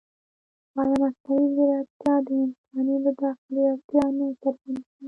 ایا 0.79 0.95
مصنوعي 1.01 1.45
ځیرکتیا 1.55 2.15
د 2.25 2.27
انساني 2.43 2.95
مداخلې 3.05 3.61
اړتیا 3.71 4.05
نه 4.17 4.25
څرګندوي؟ 4.41 4.83